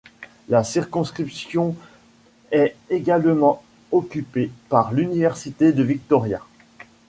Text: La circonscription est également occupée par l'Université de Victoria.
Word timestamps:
La 0.49 0.63
circonscription 0.63 1.75
est 2.51 2.75
également 2.89 3.61
occupée 3.91 4.49
par 4.67 4.93
l'Université 4.93 5.73
de 5.73 5.83
Victoria. 5.83 6.41